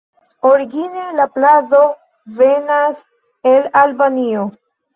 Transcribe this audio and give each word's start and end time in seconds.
Origine 0.51 1.03
la 1.19 1.27
plado 1.35 1.83
venas 2.41 3.05
el 3.53 3.69
Albanio. 3.85 4.51